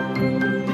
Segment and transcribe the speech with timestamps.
[0.00, 0.69] Música